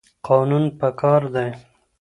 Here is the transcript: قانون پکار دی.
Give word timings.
قانون 0.27 0.63
پکار 0.79 1.21
دی. 1.33 1.49